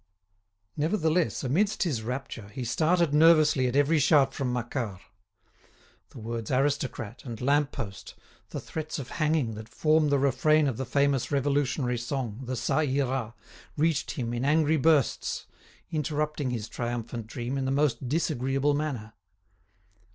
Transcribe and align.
Nevertheless, 0.75 1.43
amidst 1.43 1.83
his 1.83 2.01
rapture, 2.01 2.49
he 2.49 2.63
started 2.63 3.13
nervously 3.13 3.67
at 3.67 3.75
every 3.75 3.99
shout 3.99 4.33
from 4.33 4.51
Macquart. 4.51 4.99
The 6.09 6.17
words 6.17 6.49
aristocrat 6.49 7.23
and 7.23 7.39
lamp 7.39 7.71
post, 7.71 8.15
the 8.49 8.59
threats 8.59 8.97
of 8.97 9.09
hanging 9.21 9.53
that 9.53 9.69
form 9.69 10.09
the 10.09 10.17
refrain 10.17 10.67
of 10.67 10.77
the 10.77 10.87
famous 10.87 11.29
revolutionary 11.31 11.99
song, 11.99 12.41
the 12.45 12.55
"Ca 12.55 12.79
Ira," 12.79 13.35
reached 13.77 14.09
him 14.13 14.33
in 14.33 14.43
angry 14.43 14.77
bursts, 14.77 15.45
interrupting 15.91 16.49
his 16.49 16.67
triumphant 16.67 17.27
dream 17.27 17.55
in 17.55 17.65
the 17.65 17.69
most 17.71 18.09
disagreeable 18.09 18.73
manner. 18.73 19.13